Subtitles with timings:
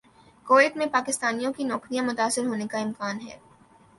[0.47, 3.37] Kuwait میں پاکستانیوں کی نوکریاں متاثر ہونے کا امکان ہے